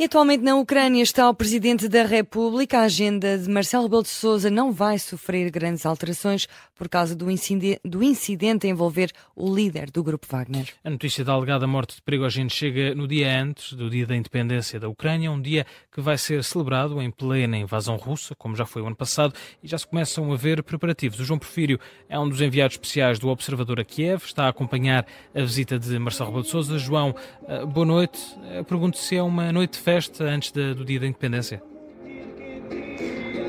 E 0.00 0.04
atualmente 0.04 0.44
na 0.44 0.54
Ucrânia 0.54 1.02
está 1.02 1.28
o 1.28 1.34
Presidente 1.34 1.88
da 1.88 2.04
República. 2.04 2.78
A 2.78 2.82
agenda 2.82 3.36
de 3.36 3.50
Marcelo 3.50 3.82
Rebelo 3.82 4.04
de 4.04 4.08
Sousa 4.10 4.48
não 4.48 4.70
vai 4.70 4.96
sofrer 4.96 5.50
grandes 5.50 5.84
alterações 5.84 6.46
por 6.76 6.88
causa 6.88 7.16
do, 7.16 7.28
incidente, 7.28 7.80
do 7.84 8.00
incidente 8.00 8.68
a 8.68 8.70
envolver 8.70 9.10
o 9.34 9.52
líder 9.52 9.90
do 9.90 10.04
Grupo 10.04 10.28
Wagner. 10.30 10.68
A 10.84 10.90
notícia 10.90 11.24
da 11.24 11.32
alegada 11.32 11.66
morte 11.66 11.96
de 11.96 12.02
Prigogine 12.02 12.48
chega 12.48 12.94
no 12.94 13.08
dia 13.08 13.42
antes 13.42 13.72
do 13.72 13.90
dia 13.90 14.06
da 14.06 14.14
independência 14.14 14.78
da 14.78 14.88
Ucrânia, 14.88 15.32
um 15.32 15.42
dia 15.42 15.66
que 15.90 16.00
vai 16.00 16.16
ser 16.16 16.44
celebrado 16.44 17.02
em 17.02 17.10
plena 17.10 17.58
invasão 17.58 17.96
russa, 17.96 18.36
como 18.36 18.54
já 18.54 18.64
foi 18.64 18.82
o 18.82 18.86
ano 18.86 18.94
passado, 18.94 19.34
e 19.60 19.66
já 19.66 19.76
se 19.76 19.88
começam 19.88 20.32
a 20.32 20.36
ver 20.36 20.62
preparativos. 20.62 21.18
O 21.18 21.24
João 21.24 21.40
Porfírio 21.40 21.80
é 22.08 22.16
um 22.16 22.28
dos 22.28 22.40
enviados 22.40 22.74
especiais 22.74 23.18
do 23.18 23.26
Observador 23.30 23.80
a 23.80 23.84
Kiev, 23.84 24.22
está 24.24 24.44
a 24.44 24.50
acompanhar 24.50 25.04
a 25.34 25.40
visita 25.40 25.76
de 25.76 25.98
Marcelo 25.98 26.28
Rebelo 26.28 26.44
de 26.44 26.50
Sousa. 26.50 26.78
João, 26.78 27.16
eh, 27.48 27.66
boa 27.66 27.84
noite. 27.84 28.20
Eh, 28.52 28.62
pergunto 28.62 28.96
se 28.96 29.16
é 29.16 29.22
uma 29.24 29.50
noite 29.50 29.76
festa 29.88 30.24
antes 30.24 30.52
de, 30.52 30.74
do 30.74 30.84
dia 30.84 31.00
da 31.00 31.06
independência? 31.06 31.62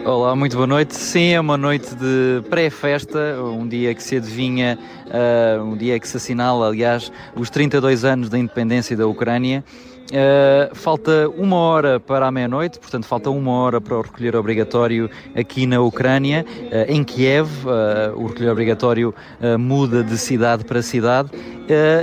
Olá, 0.09 0.35
muito 0.35 0.55
boa 0.55 0.65
noite. 0.65 0.95
Sim, 0.95 1.33
é 1.33 1.39
uma 1.39 1.55
noite 1.55 1.93
de 1.93 2.41
pré-festa, 2.49 3.39
um 3.43 3.67
dia 3.67 3.93
que 3.93 4.01
se 4.01 4.15
adivinha, 4.15 4.75
uh, 5.05 5.63
um 5.63 5.77
dia 5.77 5.99
que 5.99 6.07
se 6.07 6.17
assinala, 6.17 6.67
aliás, 6.67 7.11
os 7.35 7.51
32 7.51 8.03
anos 8.03 8.27
da 8.27 8.39
independência 8.39 8.97
da 8.97 9.05
Ucrânia. 9.05 9.63
Uh, 10.09 10.73
falta 10.73 11.29
uma 11.37 11.57
hora 11.57 11.99
para 11.99 12.25
a 12.25 12.31
meia-noite, 12.31 12.79
portanto, 12.79 13.05
falta 13.05 13.29
uma 13.29 13.51
hora 13.51 13.79
para 13.79 13.95
o 13.95 14.01
recolher 14.01 14.35
obrigatório 14.35 15.07
aqui 15.35 15.67
na 15.67 15.79
Ucrânia, 15.79 16.43
uh, 16.47 16.91
em 16.91 17.03
Kiev. 17.03 17.47
Uh, 17.63 18.19
o 18.19 18.25
recolher 18.25 18.49
obrigatório 18.49 19.13
muda 19.59 20.03
de 20.03 20.17
cidade 20.17 20.65
para 20.65 20.81
cidade. 20.81 21.29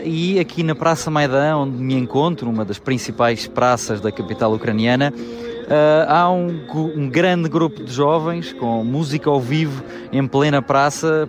e 0.04 0.38
aqui 0.38 0.62
na 0.62 0.76
Praça 0.76 1.10
Maidan, 1.10 1.56
onde 1.56 1.76
me 1.76 1.94
encontro, 1.94 2.48
uma 2.48 2.64
das 2.64 2.78
principais 2.78 3.48
praças 3.48 4.00
da 4.00 4.12
capital 4.12 4.54
ucraniana, 4.54 5.12
há 6.08 6.30
um, 6.30 6.60
um 6.74 7.08
grande 7.08 7.48
grupo 7.48 7.82
de 7.82 7.92
jovens 7.92 8.52
com 8.52 8.84
música 8.84 9.28
ao 9.28 9.40
vivo 9.40 9.82
em 10.12 10.26
plena 10.26 10.62
praça. 10.62 11.28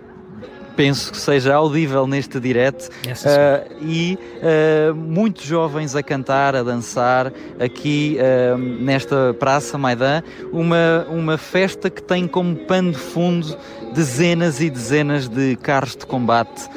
Penso 0.75 1.11
que 1.11 1.17
seja 1.17 1.55
audível 1.55 2.05
neste 2.05 2.39
direct. 2.39 2.87
Uh, 2.87 3.83
e 3.83 4.19
uh, 4.37 4.93
muitos 4.93 5.43
jovens 5.43 5.95
a 5.95 6.03
cantar, 6.03 6.55
a 6.55 6.61
dançar 6.61 7.33
aqui 7.59 8.15
uh, 8.19 8.55
nesta 8.59 9.35
Praça 9.39 9.75
Maidan, 9.75 10.21
uma, 10.51 11.07
uma 11.09 11.35
festa 11.35 11.89
que 11.89 12.03
tem 12.03 12.27
como 12.27 12.55
pano 12.55 12.91
de 12.91 12.99
fundo 12.99 13.57
dezenas 13.95 14.61
e 14.61 14.69
dezenas 14.69 15.27
de 15.27 15.55
carros 15.55 15.95
de 15.95 16.05
combate 16.05 16.69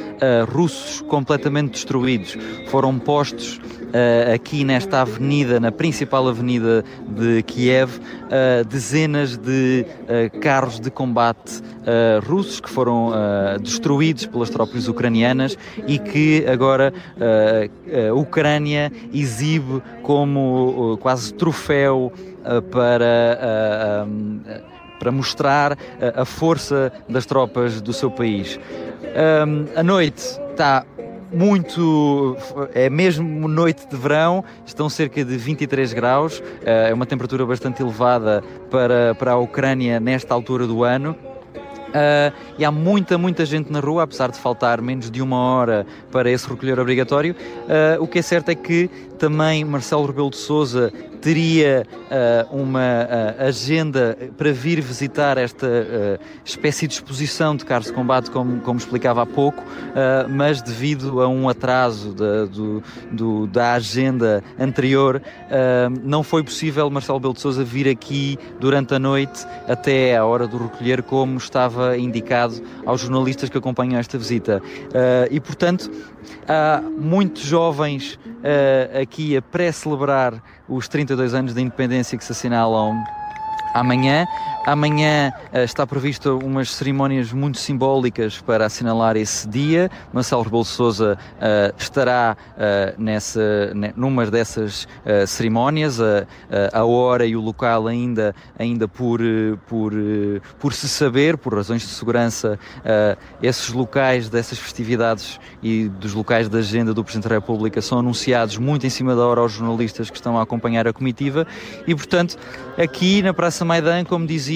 russos 0.48 1.02
completamente 1.02 1.72
destruídos. 1.72 2.38
Foram 2.68 2.98
postos 2.98 3.60
uh, 3.90 4.34
aqui 4.34 4.64
nesta 4.64 5.02
avenida, 5.02 5.60
na 5.60 5.70
principal 5.70 6.28
avenida 6.28 6.84
de 7.08 7.42
Kiev, 7.42 7.98
uh, 7.98 8.64
dezenas 8.66 9.36
de 9.36 9.84
uh, 9.84 10.40
carros 10.40 10.80
de 10.80 10.90
combate 10.90 11.62
russos 12.22 12.60
que 12.60 12.68
foram 12.68 13.10
destruídos 13.60 14.26
pelas 14.26 14.50
tropas 14.50 14.86
ucranianas 14.86 15.56
e 15.88 15.98
que 15.98 16.44
agora 16.46 16.92
a 17.18 18.14
Ucrânia 18.14 18.92
exibe 19.12 19.82
como 20.02 20.98
quase 21.00 21.32
troféu 21.34 22.12
para 22.70 24.06
para 24.98 25.10
mostrar 25.10 25.76
a, 26.14 26.24
força 26.26 26.92
das 27.08 27.24
tropas 27.24 27.80
do 27.80 27.92
seu 27.92 28.10
país. 28.10 28.60
Um, 29.02 29.66
a 29.74 29.82
noite 29.82 30.22
está 30.50 30.84
muito. 31.32 32.36
É 32.74 32.90
mesmo 32.90 33.48
noite 33.48 33.86
de 33.88 33.96
verão, 33.96 34.44
estão 34.64 34.88
cerca 34.88 35.24
de 35.24 35.36
23 35.36 35.92
graus, 35.92 36.42
eh, 36.64 36.90
é 36.90 36.94
uma 36.94 37.06
temperatura 37.06 37.44
bastante 37.46 37.82
elevada 37.82 38.42
para, 38.70 39.14
para 39.14 39.32
a 39.32 39.38
Ucrânia 39.38 40.00
nesta 40.00 40.34
altura 40.34 40.66
do 40.66 40.84
ano. 40.84 41.16
Uh, 41.90 42.32
e 42.56 42.64
há 42.64 42.70
muita, 42.70 43.18
muita 43.18 43.44
gente 43.44 43.72
na 43.72 43.80
rua, 43.80 44.04
apesar 44.04 44.30
de 44.30 44.38
faltar 44.38 44.80
menos 44.80 45.10
de 45.10 45.20
uma 45.20 45.36
hora 45.36 45.84
para 46.12 46.30
esse 46.30 46.48
recolher 46.48 46.78
obrigatório. 46.78 47.34
Uh, 47.34 48.02
o 48.02 48.06
que 48.06 48.20
é 48.20 48.22
certo 48.22 48.48
é 48.50 48.54
que 48.54 48.88
também 49.20 49.62
Marcelo 49.66 50.06
Rebelo 50.06 50.30
de 50.30 50.38
Souza 50.38 50.90
teria 51.20 51.86
uh, 52.50 52.56
uma 52.56 52.80
uh, 52.80 53.46
agenda 53.46 54.16
para 54.36 54.50
vir 54.50 54.80
visitar 54.80 55.36
esta 55.36 55.66
uh, 55.66 56.24
espécie 56.42 56.86
de 56.86 56.94
exposição 56.94 57.54
de 57.54 57.64
carros 57.64 57.88
de 57.88 57.92
combate, 57.92 58.30
como, 58.30 58.60
como 58.62 58.78
explicava 58.78 59.22
há 59.22 59.26
pouco, 59.26 59.62
mas 60.30 60.62
devido 60.62 61.20
a 61.20 61.28
um 61.28 61.48
atraso 61.48 62.14
da, 62.14 62.46
do, 62.46 62.82
do, 63.10 63.46
da 63.46 63.74
agenda 63.74 64.42
anterior, 64.58 65.20
não 66.02 66.22
foi 66.22 66.42
possível 66.42 66.88
Marcelo 66.88 67.18
Rebelo 67.18 67.34
de 67.34 67.40
Sousa 67.40 67.62
vir 67.62 67.88
aqui 67.88 68.38
durante 68.58 68.94
a 68.94 68.98
noite 68.98 69.46
até 69.68 70.16
à 70.16 70.24
hora 70.24 70.46
do 70.46 70.56
recolher, 70.56 71.02
como 71.02 71.36
estava 71.36 71.98
indicado 71.98 72.62
aos 72.86 73.02
jornalistas 73.02 73.50
que 73.50 73.58
acompanham 73.58 73.98
esta 73.98 74.16
visita. 74.16 74.62
e, 75.30 75.38
portanto, 75.40 75.90
há 76.48 76.82
muitos 76.96 77.42
jovens 77.42 78.18
aqui 79.00 79.09
a 79.36 79.42
pré-celebrar 79.42 80.42
os 80.68 80.88
32 80.88 81.34
anos 81.34 81.54
da 81.54 81.60
independência 81.60 82.16
que 82.16 82.24
se 82.24 82.32
assinalam 82.32 82.94
amanhã. 83.74 84.26
Amanhã 84.64 85.32
uh, 85.52 85.58
está 85.60 85.86
prevista 85.86 86.34
umas 86.34 86.70
cerimónias 86.70 87.32
muito 87.32 87.58
simbólicas 87.58 88.40
para 88.40 88.66
assinalar 88.66 89.16
esse 89.16 89.48
dia. 89.48 89.90
Marcelo 90.12 90.42
Rebelo 90.42 90.64
Sousa 90.64 91.18
uh, 91.36 91.74
estará 91.78 92.36
uh, 92.36 93.00
nessa, 93.02 93.72
numa 93.96 94.26
dessas 94.26 94.86
cerimónias. 95.26 95.98
a 96.72 96.84
hora 96.84 97.24
e 97.24 97.34
o 97.34 97.40
local 97.40 97.86
ainda, 97.86 98.34
ainda 98.58 98.86
por, 98.86 99.20
por, 99.66 99.92
por 100.58 100.74
se 100.74 100.88
saber, 100.88 101.36
por 101.38 101.54
razões 101.54 101.82
de 101.82 101.88
segurança, 101.88 102.58
esses 103.42 103.70
locais 103.70 104.28
dessas 104.28 104.58
festividades 104.58 105.40
e 105.62 105.88
dos 105.88 106.12
locais 106.12 106.48
da 106.48 106.58
agenda 106.58 106.92
do 106.92 107.02
Presidente 107.02 107.28
da 107.28 107.34
República 107.36 107.80
são 107.80 107.98
anunciados 107.98 108.58
muito 108.58 108.86
em 108.86 108.90
cima 108.90 109.16
da 109.16 109.22
hora 109.22 109.40
aos 109.40 109.52
jornalistas 109.52 110.10
que 110.10 110.16
estão 110.16 110.38
a 110.38 110.42
acompanhar 110.42 110.86
a 110.86 110.92
comitiva 110.92 111.46
e, 111.86 111.94
portanto, 111.94 112.36
aqui 112.78 113.22
na 113.22 113.32
Praça 113.32 113.64
Maidan, 113.64 114.04
como 114.04 114.26
dizia, 114.26 114.49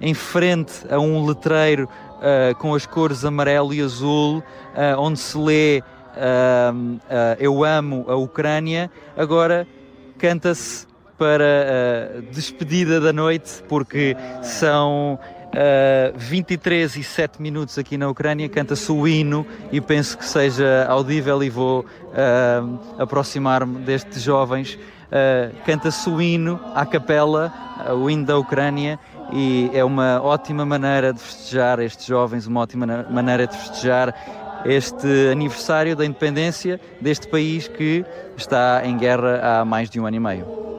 em 0.00 0.14
frente 0.14 0.72
a 0.90 0.98
um 0.98 1.26
letreiro 1.26 1.88
uh, 2.20 2.54
com 2.56 2.74
as 2.74 2.86
cores 2.86 3.24
amarelo 3.24 3.72
e 3.74 3.80
azul, 3.80 4.38
uh, 4.38 4.98
onde 4.98 5.18
se 5.18 5.36
lê 5.36 5.80
uh, 5.80 7.00
Eu 7.38 7.64
amo 7.64 8.04
a 8.08 8.14
Ucrânia, 8.14 8.90
agora 9.16 9.66
canta-se 10.18 10.86
para 11.18 12.22
despedida 12.32 12.98
da 12.98 13.12
noite, 13.12 13.62
porque 13.68 14.16
são 14.42 15.18
Uh, 15.50 16.16
23 16.16 16.94
e 16.94 17.02
7 17.02 17.42
minutos 17.42 17.76
aqui 17.76 17.98
na 17.98 18.08
Ucrânia, 18.08 18.48
canta-se 18.48 18.92
o 18.92 19.06
hino 19.08 19.44
e 19.72 19.80
penso 19.80 20.16
que 20.16 20.24
seja 20.24 20.86
audível 20.88 21.42
e 21.42 21.50
vou 21.50 21.80
uh, 21.80 23.02
aproximar-me 23.02 23.80
destes 23.80 24.22
jovens. 24.22 24.74
Uh, 24.74 25.52
canta-se 25.66 26.08
o 26.08 26.22
hino 26.22 26.60
à 26.72 26.86
capela, 26.86 27.52
o 28.00 28.08
hino 28.08 28.24
da 28.24 28.38
Ucrânia, 28.38 28.96
e 29.32 29.70
é 29.72 29.84
uma 29.84 30.20
ótima 30.22 30.64
maneira 30.64 31.12
de 31.12 31.20
festejar 31.20 31.80
estes 31.80 32.06
jovens, 32.06 32.46
uma 32.46 32.60
ótima 32.60 33.06
maneira 33.10 33.46
de 33.46 33.56
festejar 33.56 34.14
este 34.64 35.28
aniversário 35.30 35.96
da 35.96 36.04
independência 36.04 36.80
deste 37.00 37.26
país 37.28 37.68
que 37.68 38.04
está 38.36 38.82
em 38.84 38.96
guerra 38.96 39.60
há 39.60 39.64
mais 39.64 39.88
de 39.88 39.98
um 40.00 40.06
ano 40.06 40.16
e 40.16 40.20
meio. 40.20 40.70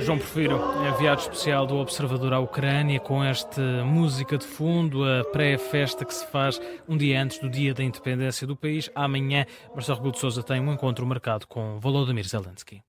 João 0.00 0.18
Porfiro, 0.18 0.58
enviado 0.88 1.20
especial 1.20 1.66
do 1.66 1.76
Observador 1.76 2.32
à 2.32 2.40
Ucrânia, 2.40 2.98
com 2.98 3.22
esta 3.22 3.62
música 3.84 4.38
de 4.38 4.46
fundo, 4.46 5.04
a 5.04 5.24
pré-festa 5.24 6.04
que 6.04 6.14
se 6.14 6.26
faz 6.26 6.60
um 6.88 6.96
dia 6.96 7.22
antes 7.22 7.38
do 7.38 7.48
dia 7.48 7.74
da 7.74 7.84
independência 7.84 8.46
do 8.46 8.56
país. 8.56 8.90
Amanhã, 8.94 9.44
Marcelo 9.74 9.98
Rebelo 9.98 10.14
de 10.14 10.18
Sousa 10.18 10.42
tem 10.42 10.60
um 10.60 10.72
encontro 10.72 11.06
marcado 11.06 11.46
com 11.46 11.78
Volodymyr 11.78 12.26
Zelensky. 12.26 12.82